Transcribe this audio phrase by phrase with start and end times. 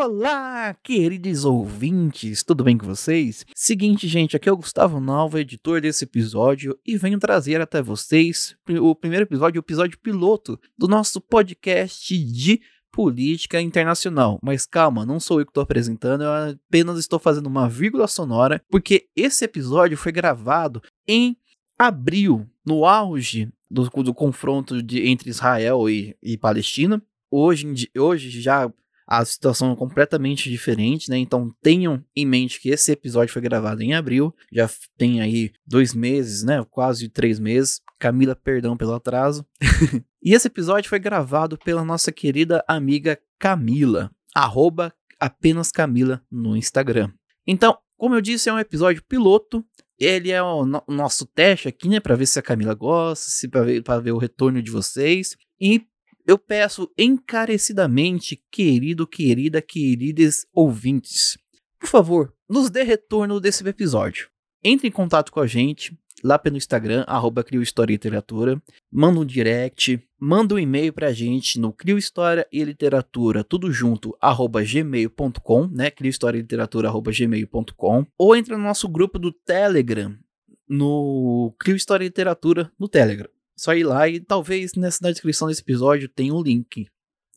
[0.00, 3.44] Olá, queridos ouvintes, tudo bem com vocês?
[3.52, 8.54] Seguinte, gente, aqui é o Gustavo Nova, editor desse episódio, e venho trazer até vocês
[8.80, 12.60] o primeiro episódio, o episódio piloto do nosso podcast de
[12.92, 14.38] política internacional.
[14.40, 18.62] Mas calma, não sou eu que estou apresentando, eu apenas estou fazendo uma vírgula sonora,
[18.70, 21.36] porque esse episódio foi gravado em
[21.76, 27.02] abril, no auge do, do confronto de, entre Israel e, e Palestina.
[27.32, 28.72] Hoje, hoje já
[29.08, 31.16] a situação é completamente diferente, né?
[31.16, 35.94] Então tenham em mente que esse episódio foi gravado em abril, já tem aí dois
[35.94, 36.62] meses, né?
[36.70, 37.80] Quase três meses.
[37.98, 39.46] Camila, perdão pelo atraso.
[40.22, 47.10] e esse episódio foi gravado pela nossa querida amiga Camila, arroba apenas Camila no Instagram.
[47.46, 49.64] Então, como eu disse, é um episódio piloto.
[49.98, 51.98] Ele é o, no nosso teste aqui, né?
[51.98, 55.34] Para ver se a Camila gosta, se para ver, ver o retorno de vocês.
[55.58, 55.87] E
[56.28, 61.38] eu peço encarecidamente, querido, querida, queridos ouvintes,
[61.80, 64.28] por favor, nos dê retorno desse episódio.
[64.62, 68.60] Entre em contato com a gente lá pelo Instagram, arroba Crio História e Literatura,
[68.92, 74.14] manda um direct, manda um e-mail pra gente no Crio História e Literatura, tudo junto,
[74.20, 79.32] arroba gmail.com, né, Crio História e Literatura, arroba gmail.com, ou entra no nosso grupo do
[79.32, 80.14] Telegram,
[80.68, 83.30] no Crio História e Literatura no Telegram.
[83.58, 86.86] Só ir lá e talvez nessa na descrição desse episódio tenha um link.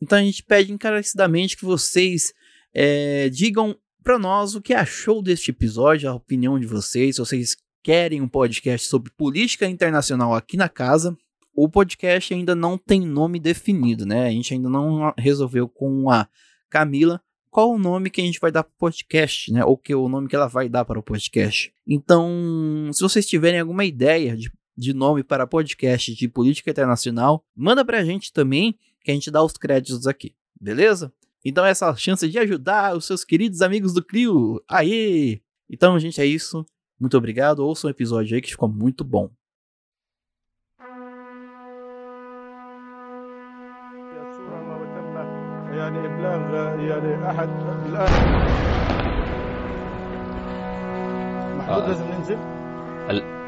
[0.00, 2.32] Então a gente pede encarecidamente que vocês
[2.72, 7.56] é, digam para nós o que achou deste episódio, a opinião de vocês, se vocês
[7.82, 11.16] querem um podcast sobre política internacional aqui na casa.
[11.54, 14.26] O podcast ainda não tem nome definido, né?
[14.26, 16.28] A gente ainda não resolveu com a
[16.70, 17.20] Camila
[17.50, 19.62] qual o nome que a gente vai dar para o podcast, né?
[19.64, 21.70] Ou que o nome que ela vai dar para o podcast.
[21.86, 27.84] Então, se vocês tiverem alguma ideia de de nome para podcast de política internacional, manda
[27.84, 31.12] pra gente também, que a gente dá os créditos aqui, beleza?
[31.44, 34.62] Então essa é a chance de ajudar os seus queridos amigos do Crio.
[34.68, 35.40] Aê!
[35.68, 36.64] Então, gente, é isso.
[37.00, 37.60] Muito obrigado.
[37.60, 39.30] Ouça o um episódio aí que ficou muito bom.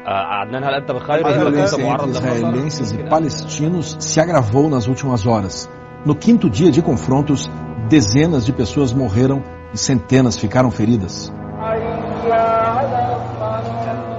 [0.05, 5.67] A violência entre israelenses e palestinos se agravou nas últimas horas.
[6.05, 7.49] No quinto dia de confrontos,
[7.89, 9.41] dezenas de pessoas morreram
[9.73, 11.33] e centenas ficaram feridas.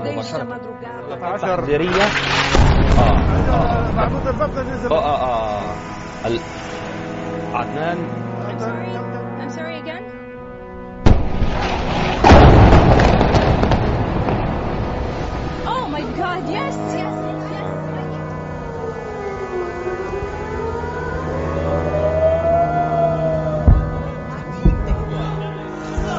[0.02, 0.76] Desde a madrugada.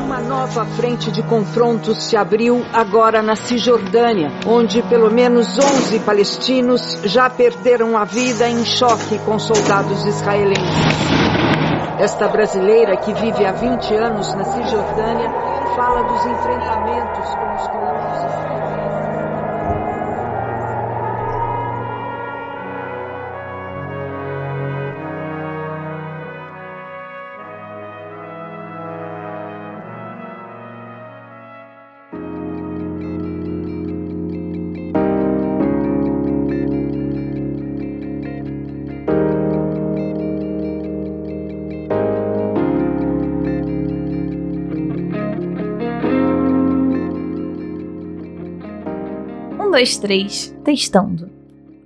[0.03, 6.99] Uma nova frente de confrontos se abriu agora na Cisjordânia, onde pelo menos 11 palestinos
[7.05, 10.97] já perderam a vida em choque com soldados israelenses.
[11.99, 15.31] Esta brasileira, que vive há 20 anos na Cisjordânia,
[15.75, 17.67] fala dos enfrentamentos com os
[49.77, 51.29] dois, três, testando.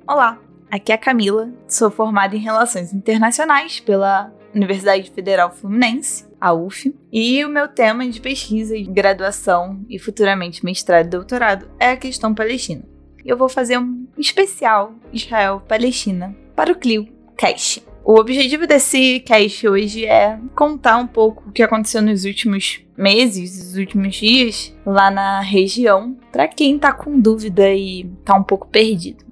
[0.07, 0.39] Olá,
[0.71, 6.95] aqui é a Camila, sou formada em Relações Internacionais pela Universidade Federal Fluminense, a UF,
[7.11, 11.97] e o meu tema de pesquisa e graduação e futuramente mestrado e doutorado é a
[11.97, 12.85] questão palestina.
[13.25, 17.90] E eu vou fazer um especial Israel-Palestina para o Clio Cast.
[18.03, 23.59] O objetivo desse cast hoje é contar um pouco o que aconteceu nos últimos meses,
[23.59, 28.67] nos últimos dias, lá na região, para quem tá com dúvida e tá um pouco
[28.67, 29.23] perdido.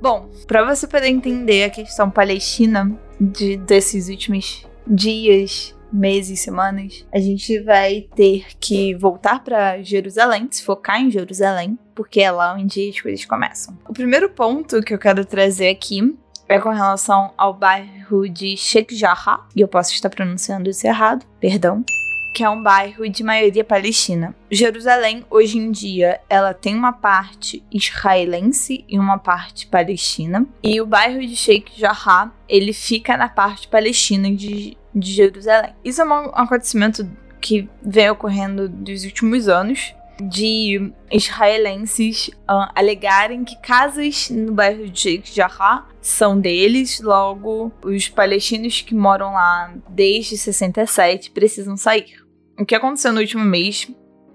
[0.00, 7.18] Bom, para você poder entender a questão palestina de, desses últimos dias, meses, semanas, a
[7.18, 12.88] gente vai ter que voltar para Jerusalém, se focar em Jerusalém, porque é lá onde
[12.88, 13.78] as coisas começam.
[13.88, 16.14] O primeiro ponto que eu quero trazer aqui
[16.48, 21.24] é com relação ao bairro de Sheikh Jarrah, e eu posso estar pronunciando isso errado,
[21.40, 21.84] perdão.
[22.34, 24.34] que é um bairro de maioria palestina.
[24.50, 30.44] Jerusalém, hoje em dia, ela tem uma parte israelense e uma parte palestina.
[30.60, 35.74] E o bairro de Sheikh Jarrah, ele fica na parte palestina de, de Jerusalém.
[35.84, 37.08] Isso é um acontecimento
[37.40, 45.22] que vem ocorrendo dos últimos anos de israelenses uh, alegarem que casas no bairro de
[45.24, 52.24] Jarrah são deles, logo os palestinos que moram lá desde 67 precisam sair.
[52.58, 53.90] O que aconteceu no último mês,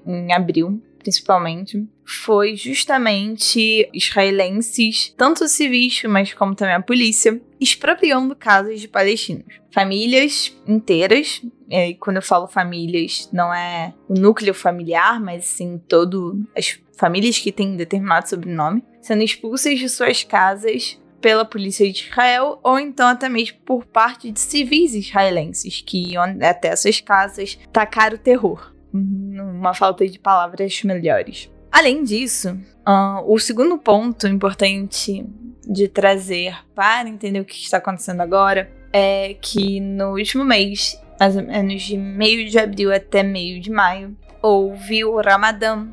[0.06, 8.80] em abril, principalmente, foi justamente israelenses, tanto civis, mas como também a polícia, expropriando casas
[8.80, 9.60] de palestinos.
[9.72, 16.44] Famílias inteiras, e quando eu falo famílias, não é o núcleo familiar, mas sim todo
[16.58, 22.60] as famílias que têm determinado sobrenome, sendo expulsas de suas casas pela polícia de Israel
[22.64, 28.14] ou então até mesmo por parte de civis israelenses que iam até essas casas tacar
[28.14, 28.74] o terror.
[28.94, 31.50] Uma falta de palavras melhores.
[31.72, 32.58] Além disso,
[32.88, 35.26] uh, o segundo ponto importante
[35.68, 41.36] de trazer para entender o que está acontecendo agora é que no último mês, mais
[41.36, 45.88] ou menos de meio de abril até meio de maio, houve o Ramadã,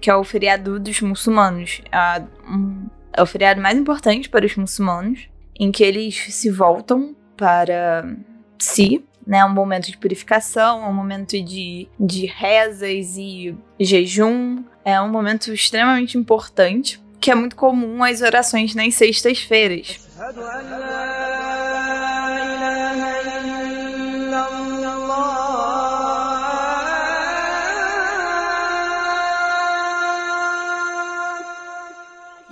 [0.00, 1.80] que é o feriado dos muçulmanos.
[1.90, 5.28] É, um, é o feriado mais importante para os muçulmanos,
[5.58, 8.16] em que eles se voltam para
[8.58, 9.44] si, né?
[9.44, 14.64] Um momento de purificação, um momento de, de rezas e jejum.
[14.84, 20.00] É um momento extremamente importante, que é muito comum as orações nas sextas-feiras.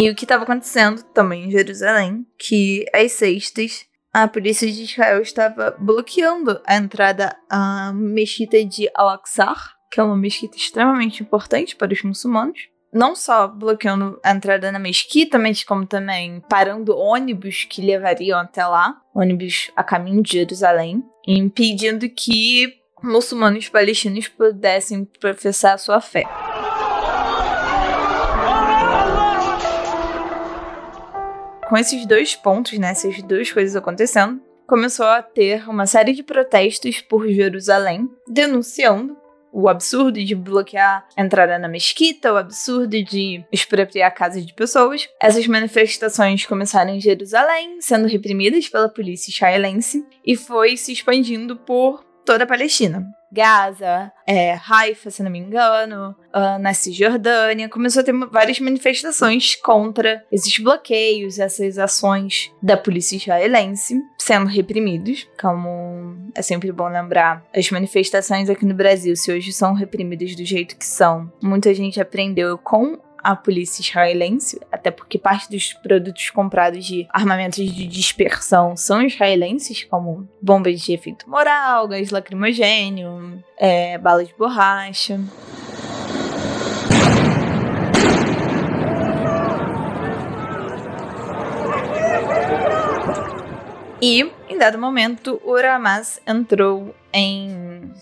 [0.01, 5.23] E o que estava acontecendo também em Jerusalém, que às sextas a polícia de Israel
[5.23, 9.55] estava bloqueando a entrada à mesquita de Al-Aqsa,
[9.91, 12.59] que é uma mesquita extremamente importante para os muçulmanos.
[12.93, 18.67] Não só bloqueando a entrada na mesquita, mas como também parando ônibus que levariam até
[18.67, 26.25] lá, ônibus a caminho de Jerusalém, impedindo que muçulmanos palestinos pudessem professar sua fé.
[31.71, 36.25] Com esses dois pontos, né, essas duas coisas acontecendo, começou a ter uma série de
[36.25, 39.17] protestos por Jerusalém, denunciando
[39.53, 45.09] o absurdo de bloquear a entrada na mesquita, o absurdo de expropriar casas de pessoas.
[45.23, 52.05] Essas manifestações começaram em Jerusalém, sendo reprimidas pela polícia israelense, e foi se expandindo por
[52.25, 53.07] toda a Palestina.
[53.33, 59.55] Gaza, é, Haifa, se não me engano, uh, na Cisjordânia, começou a ter várias manifestações
[59.55, 65.29] contra esses bloqueios, essas ações da polícia israelense sendo reprimidos.
[65.41, 70.45] Como é sempre bom lembrar, as manifestações aqui no Brasil, se hoje são reprimidas do
[70.45, 76.31] jeito que são, muita gente aprendeu com a polícia israelense, até porque parte dos produtos
[76.31, 83.99] comprados de armamentos de dispersão são israelenses, como bombas de efeito moral, gás lacrimogênio, é,
[83.99, 85.21] balas de borracha.
[94.03, 97.93] E, em dado momento, o Hamas entrou em,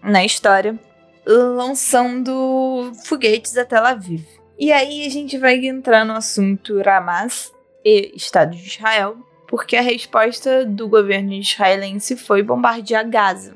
[0.00, 0.78] na história
[1.26, 4.37] lançando foguetes a Tel Aviv.
[4.58, 7.52] E aí a gente vai entrar no assunto Hamas
[7.84, 9.16] e Estado de Israel,
[9.46, 13.54] porque a resposta do governo israelense foi bombardear Gaza.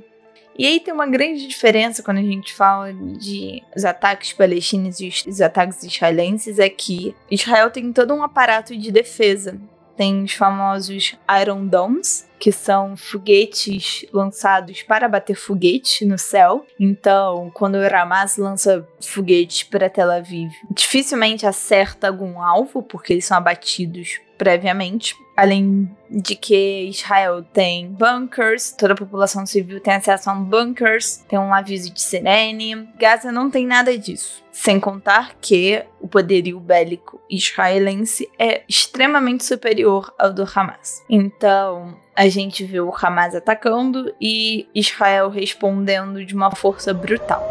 [0.57, 5.09] E aí tem uma grande diferença quando a gente fala de os ataques palestinos e
[5.27, 9.59] os ataques israelenses é que Israel tem todo um aparato de defesa
[9.97, 16.67] tem os famosos Iron Domes, que são foguetes lançados para bater foguete no céu.
[16.77, 23.27] Então, quando o Hamas lança foguetes para Tel Aviv, dificilmente acerta algum alvo, porque eles
[23.27, 25.15] são abatidos previamente.
[25.37, 31.39] Além de que Israel tem bunkers, toda a população civil tem acesso a bunkers, tem
[31.39, 32.89] um aviso de sirene.
[32.99, 34.43] Gaza não tem nada disso.
[34.51, 41.05] Sem contar que o poderio bélico israelense é extremamente superior ao do Hamas.
[41.09, 47.43] Então, a gente vê o Hamas atacando e Israel respondendo de uma força brutal.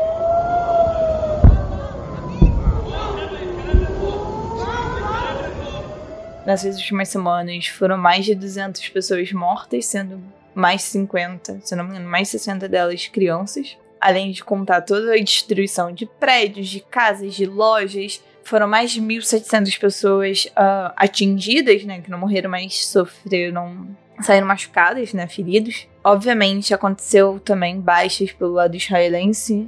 [6.45, 10.21] Nessas últimas semanas foram mais de 200 pessoas mortas, sendo
[10.53, 13.77] mais 50, se não me engano, mais 60 delas crianças.
[13.99, 19.01] Além de contar toda a destruição de prédios, de casas, de lojas, foram mais de
[19.01, 23.87] 1.700 pessoas uh, atingidas, né, que não morreram, mas sofreram,
[24.19, 25.87] saíram machucadas, né, feridos.
[26.03, 29.67] obviamente aconteceu também baixas pelo lado israelense.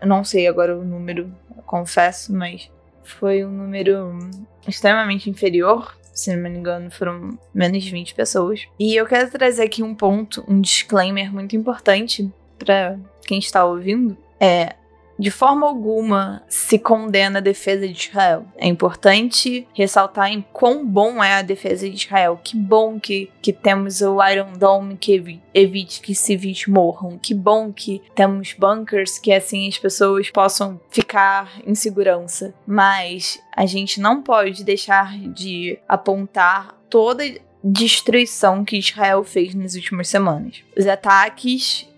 [0.00, 1.32] Eu não sei agora o número,
[1.64, 2.70] confesso, mas
[3.02, 4.18] foi um número
[4.66, 5.96] extremamente inferior.
[6.12, 8.66] Se não me engano, foram menos de 20 pessoas.
[8.78, 14.16] E eu quero trazer aqui um ponto, um disclaimer muito importante para quem está ouvindo.
[14.40, 14.74] É,
[15.18, 18.46] de forma alguma se condena a defesa de Israel.
[18.56, 22.40] É importante ressaltar em quão bom é a defesa de Israel.
[22.42, 27.18] Que bom que, que temos o Iron Dome que evite que civis morram.
[27.18, 32.54] Que bom que temos bunkers que assim as pessoas possam ficar em segurança.
[32.66, 37.24] Mas a gente não pode deixar de apontar toda
[37.62, 40.62] destruição que Israel fez nas últimas semanas.
[40.76, 41.88] Os ataques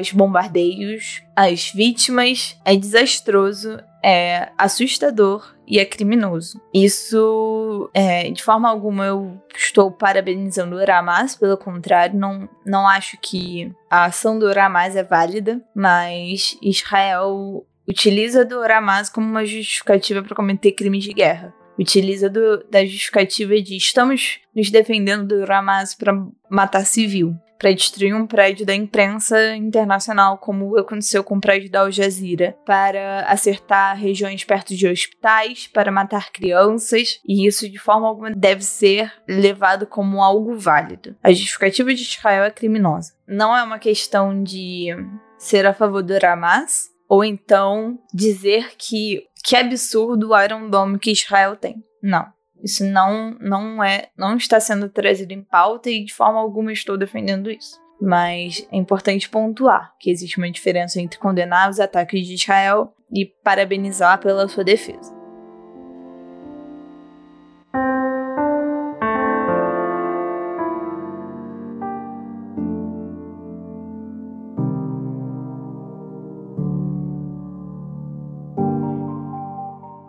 [0.00, 6.60] os bombardeios, as vítimas, é desastroso, é assustador e é criminoso.
[6.72, 13.18] Isso, é, de forma alguma, eu estou parabenizando o Hamas, pelo contrário, não, não acho
[13.20, 20.22] que a ação do Hamas é válida, mas Israel utiliza do Hamas como uma justificativa
[20.22, 21.54] para cometer crimes de guerra.
[21.78, 26.14] Utiliza do, da justificativa de estamos nos defendendo do Hamas para
[26.48, 31.80] matar civil para destruir um prédio da imprensa internacional, como aconteceu com o prédio da
[31.80, 38.06] Al Jazeera, para acertar regiões perto de hospitais, para matar crianças, e isso de forma
[38.06, 41.16] alguma deve ser levado como algo válido.
[41.22, 43.14] A justificativa de Israel é criminosa.
[43.26, 44.88] Não é uma questão de
[45.38, 51.12] ser a favor do Hamas, ou então dizer que que absurdo o Iron Dome que
[51.12, 51.84] Israel tem.
[52.02, 52.35] Não.
[52.62, 56.96] Isso não, não é, não está sendo trazido em pauta e de forma alguma estou
[56.96, 57.80] defendendo isso.
[58.00, 63.24] Mas é importante pontuar que existe uma diferença entre condenar os ataques de Israel e
[63.24, 65.14] parabenizar pela sua defesa.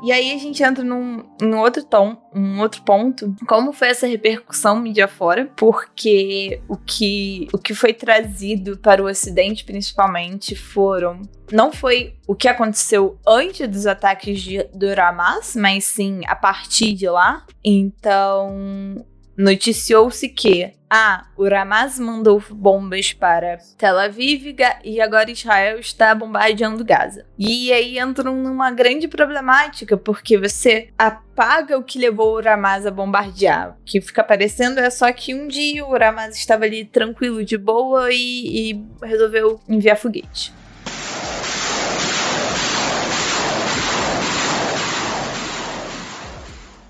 [0.07, 3.35] E aí a gente entra num, num outro tom, um outro ponto.
[3.45, 5.51] Como foi essa repercussão mídia fora?
[5.57, 11.23] Porque o que, o que foi trazido para o Ocidente, principalmente, foram.
[11.51, 16.93] Não foi o que aconteceu antes dos ataques de, do Hamas, mas sim a partir
[16.93, 17.45] de lá.
[17.61, 19.05] Então,
[19.37, 26.83] Noticiou-se que ah, o Hamas mandou bombas para Tel Aviv e agora Israel está bombardeando
[26.83, 27.25] Gaza.
[27.37, 32.91] E aí entram numa grande problemática, porque você apaga o que levou o Hamas a
[32.91, 33.77] bombardear.
[33.81, 37.57] O que fica parecendo é só que um dia o Hamas estava ali tranquilo, de
[37.57, 40.56] boa, e, e resolveu enviar foguete.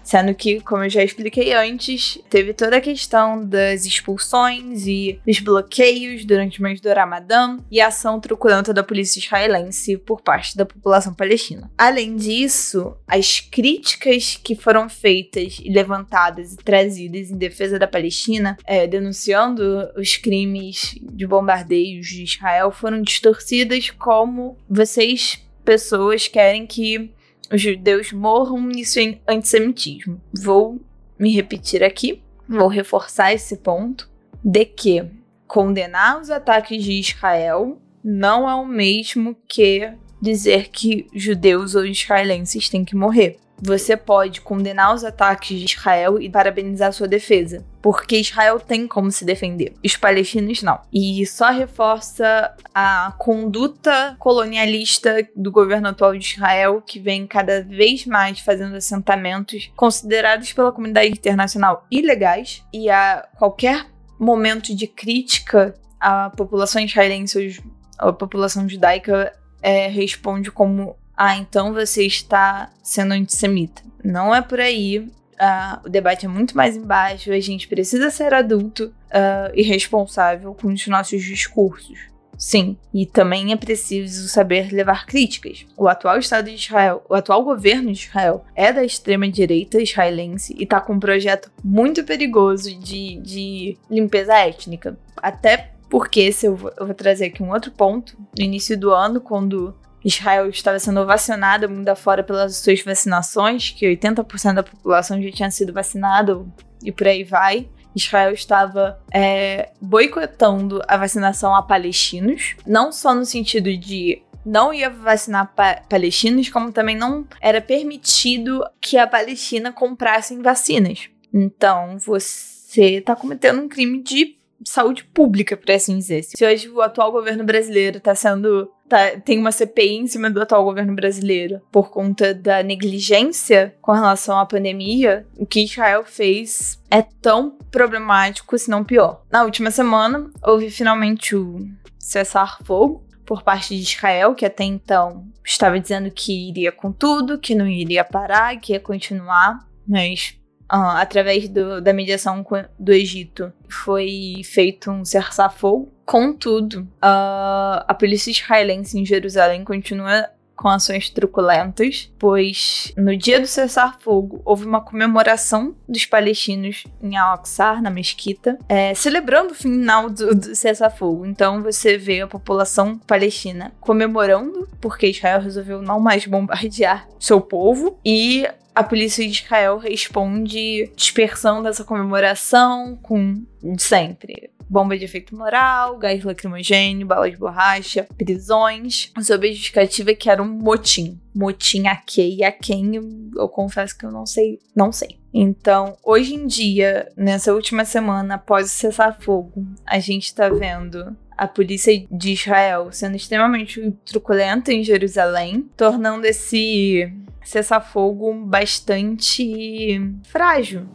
[0.08, 5.42] Sendo que, como eu já expliquei antes, teve toda a questão das expulsões e dos
[5.42, 10.56] bloqueios durante o mês do Ramadã e a ação truculenta da polícia israelense por parte
[10.56, 11.70] da população palestina.
[11.78, 18.56] Além disso, as críticas que foram feitas e levantadas e trazidas em defesa da Palestina,
[18.66, 27.12] é, denunciando os crimes de bombardeios de Israel, foram distorcidas como vocês, pessoas, querem que
[27.52, 30.22] os judeus morram, isso é antissemitismo.
[30.42, 30.82] Vou
[31.18, 34.10] me repetir aqui, vou reforçar esse ponto
[34.44, 35.06] de que
[35.48, 42.70] condenar os ataques de Israel não é o mesmo que dizer que judeus ou israelenses
[42.70, 43.38] têm que morrer.
[43.62, 49.12] Você pode condenar os ataques de Israel e parabenizar sua defesa, porque Israel tem como
[49.12, 50.80] se defender, os palestinos não.
[50.94, 58.06] E só reforça a conduta colonialista do governo atual de Israel, que vem cada vez
[58.06, 63.88] mais fazendo assentamentos considerados pela comunidade internacional ilegais, e a qualquer
[64.20, 67.60] momento de crítica à população israelense
[67.98, 73.82] à população judaica é, responde como ah, então você está sendo antissemita.
[74.04, 75.00] Não é por aí.
[75.00, 77.32] Uh, o debate é muito mais embaixo.
[77.32, 81.98] A gente precisa ser adulto uh, e responsável com os nossos discursos.
[82.38, 85.66] Sim, e também é preciso saber levar críticas.
[85.76, 90.62] O atual Estado de Israel, o atual governo de Israel é da extrema-direita israelense e
[90.62, 94.96] está com um projeto muito perigoso de, de limpeza étnica.
[95.16, 98.92] Até porque, se eu vou, eu vou trazer aqui um outro ponto, no início do
[98.92, 99.74] ano, quando
[100.04, 105.52] Israel estava sendo ovacionada mundo afora pelas suas vacinações, que 80% da população já tinha
[105.52, 106.52] sido vacinado
[106.84, 107.70] e por aí vai.
[107.96, 114.90] Israel estava é, boicotando a vacinação a palestinos, não só no sentido de não ia
[114.90, 121.10] vacinar pa palestinos, como também não era permitido que a Palestina comprasse vacinas.
[121.34, 126.24] Então, você está cometendo um crime de saúde pública, por assim dizer.
[126.24, 128.72] Se hoje o atual governo brasileiro está sendo.
[128.88, 133.92] Tá, tem uma CPI em cima do atual governo brasileiro por conta da negligência com
[133.92, 139.24] relação à pandemia, o que Israel fez é tão problemático, se não pior.
[139.30, 141.68] Na última semana, houve finalmente o
[142.00, 147.54] cessar-fogo por parte de Israel, que até então estava dizendo que iria com tudo, que
[147.54, 150.37] não iria parar, que ia continuar, mas
[150.72, 152.46] uh, através do, da mediação
[152.78, 155.92] do Egito foi feito um cessar-fogo.
[156.06, 163.46] Contudo, uh, a polícia israelense em Jerusalém continua com ações truculentas, pois no dia do
[163.46, 170.34] cessar-fogo houve uma comemoração dos palestinos em Al-Aqsa, na mesquita, é, celebrando o final do,
[170.34, 171.26] do cessar-fogo.
[171.28, 178.00] Então você vê a população palestina comemorando, porque Israel resolveu não mais bombardear seu povo,
[178.04, 178.48] e
[178.78, 183.44] a polícia de Israel responde dispersando essa comemoração com
[183.80, 190.30] sempre bomba de efeito moral, gás lacrimogênio, balas de borracha, prisões, sob a justificativa que
[190.30, 191.20] era um motim.
[191.34, 192.96] Motim a quê e a quem,
[193.36, 195.18] eu confesso que eu não sei, não sei.
[195.34, 201.48] Então, hoje em dia, nessa última semana, após o cessar-fogo, a gente tá vendo a
[201.48, 207.12] polícia de Israel sendo extremamente truculenta em Jerusalém, tornando esse
[207.48, 210.86] cessar-fogo bastante frágil.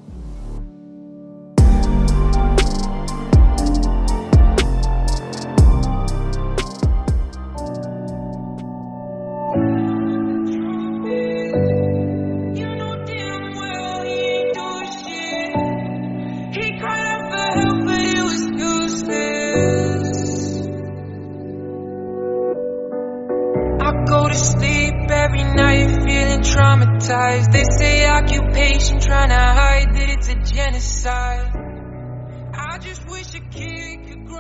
[27.13, 31.53] They say occupation trying to hide that it's a genocide.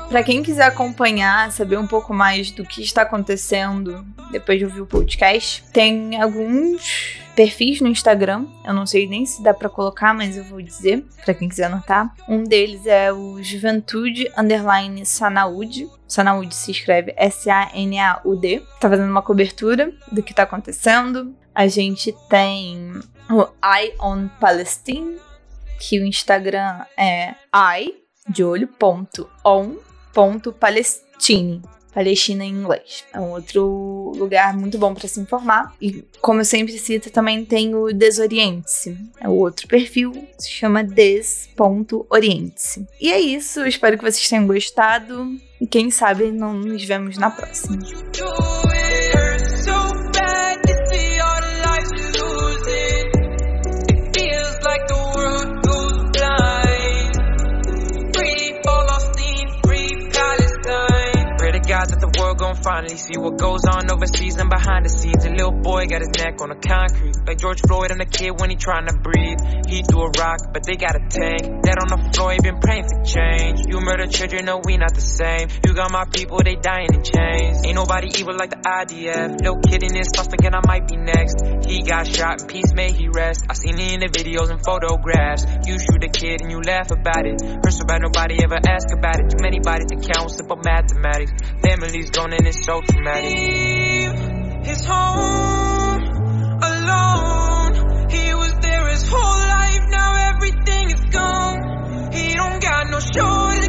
[0.08, 4.80] Para quem quiser acompanhar, saber um pouco mais do que está acontecendo depois de ouvir
[4.80, 8.46] o podcast, tem alguns perfis no Instagram.
[8.64, 11.64] Eu não sei nem se dá para colocar, mas eu vou dizer para quem quiser
[11.64, 12.14] anotar.
[12.26, 15.88] Um deles é o Juventude Underline Sanaúde.
[16.08, 18.62] Sanaúde se escreve S-A-N-A-U-D.
[18.80, 21.34] Tá fazendo uma cobertura do que tá acontecendo.
[21.54, 22.92] A gente tem
[23.30, 25.18] o Eye on Palestine,
[25.78, 27.94] que o Instagram é eye,
[28.28, 29.76] de olho, ponto, on,
[30.12, 31.62] ponto, palestine.
[31.92, 33.04] Palestina em inglês.
[33.12, 35.74] É um outro lugar muito bom para se informar.
[35.80, 38.96] E, como eu sempre cito, também tem o Desoriente-se.
[39.20, 42.86] É o outro perfil, se chama des.oriente-se.
[43.00, 45.36] E é isso, espero que vocês tenham gostado.
[45.60, 47.78] E quem sabe não nos vemos na próxima.
[62.72, 65.26] Finally see what goes on overseas and behind the scenes.
[65.26, 67.16] A little boy got his neck on the concrete.
[67.26, 69.36] Like George Floyd and a kid when he trying to breathe.
[69.72, 71.64] He threw a rock, but they got a tank.
[71.64, 73.64] Dead on the floor, he been praying for change.
[73.72, 75.48] You murder children, no, we not the same.
[75.64, 77.64] You got my people, they dying in chains.
[77.64, 79.40] Ain't nobody evil like the IDF.
[79.40, 81.40] No kidding, in this thoughts thinking I might be next.
[81.64, 83.48] He got shot, peace may he rest.
[83.48, 85.48] I seen it in the videos and photographs.
[85.64, 87.40] You shoot a kid and you laugh about it.
[87.72, 89.30] So bad nobody ever ask about it.
[89.30, 91.32] Too many bodies to count, simple mathematics.
[91.64, 93.32] Families gone and it's so traumatic.
[94.68, 96.04] His home
[96.60, 98.10] alone.
[98.10, 99.41] He was there his whole
[102.92, 103.61] no shoulder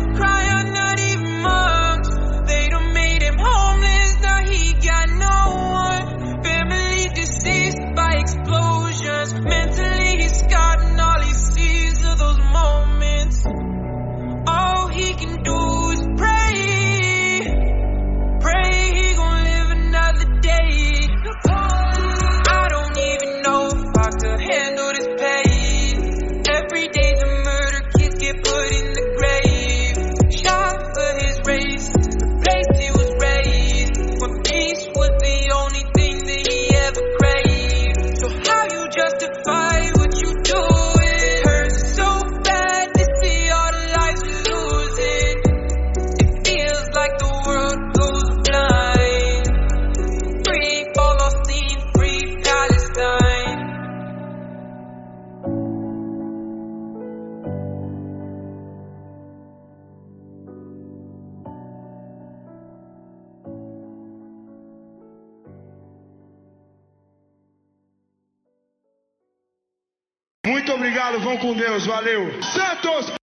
[71.13, 72.31] obrigado, vão com Deus, valeu.
[72.41, 73.22] Santos!